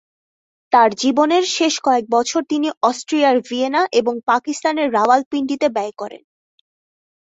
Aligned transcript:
তার 0.71 0.89
জীবনের 0.93 1.43
শেষ 1.57 1.73
কয়েক 1.81 2.05
বছর 2.11 2.41
তিনি 2.43 2.67
অস্ট্রিয়ার 2.81 3.37
ভিয়েনা 3.47 3.81
এবং 3.91 4.13
পাকিস্তানের 4.25 4.87
রাওয়ালপিন্ডিতে 4.91 5.67
ব্যয় 5.69 5.93
করেন। 5.97 6.21